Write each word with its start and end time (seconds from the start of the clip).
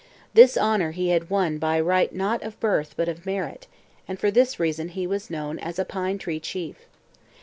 This 0.33 0.57
honour 0.57 0.93
he 0.93 1.09
had 1.09 1.29
won 1.29 1.59
by 1.59 1.79
right 1.79 2.11
not 2.11 2.41
of 2.41 2.59
birth 2.59 2.95
but 2.97 3.07
of 3.07 3.23
merit, 3.23 3.67
and 4.07 4.17
for 4.19 4.31
this 4.31 4.59
reason 4.59 4.89
he 4.89 5.05
was 5.05 5.29
known 5.29 5.59
as 5.59 5.77
a 5.77 5.85
'Pine 5.85 6.17
tree 6.17 6.39
Chief.' 6.39 6.87